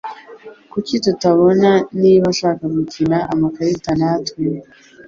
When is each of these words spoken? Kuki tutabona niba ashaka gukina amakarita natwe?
Kuki 0.71 0.93
tutabona 1.05 1.69
niba 2.01 2.25
ashaka 2.33 2.63
gukina 2.75 3.17
amakarita 3.33 3.91
natwe? 3.99 4.43